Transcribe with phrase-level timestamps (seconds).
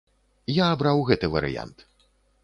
[0.53, 1.85] Я абраў гэты варыянт.